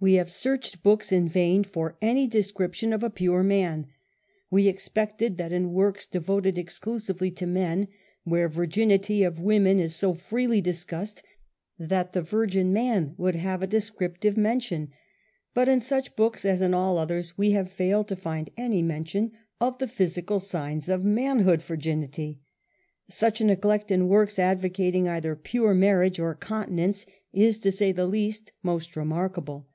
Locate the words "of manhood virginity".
20.88-22.40